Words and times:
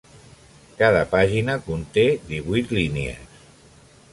Cada 0.79 1.03
pàgina 1.11 1.57
conté 1.67 2.07
divuit 2.31 2.75
línies. 2.79 3.39